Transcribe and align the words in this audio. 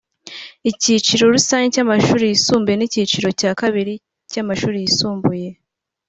icyiciro 0.69 1.23
rusange 1.35 1.67
cy’amashuri 1.73 2.23
yisumbuye 2.27 2.75
n’icyiciro 2.77 3.29
cya 3.39 3.51
kabiri 3.61 3.93
cy’amashuri 4.31 4.77
yisumbuye 4.83 5.47